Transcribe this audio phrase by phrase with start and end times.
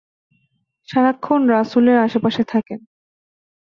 [0.89, 2.79] সারাক্ষণ রাসূলের আশেপাশে থাকেন।